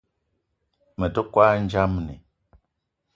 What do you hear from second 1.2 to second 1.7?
kwal